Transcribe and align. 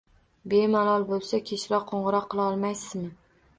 Bemalol 0.53 1.05
bo’lsa, 1.09 1.41
kechroq 1.51 1.87
qo’ng’iroq 1.93 2.27
qila 2.35 2.49
olmaysizmi? 2.57 3.07